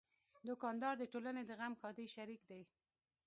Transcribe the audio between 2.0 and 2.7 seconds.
شریک دی.